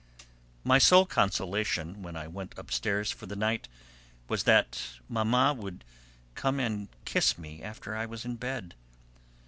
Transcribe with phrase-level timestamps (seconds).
[0.63, 3.67] My sole consolation when I went upstairs for the night
[4.27, 5.83] was that Mamma would
[6.33, 8.73] come in and kiss me after I was in bed.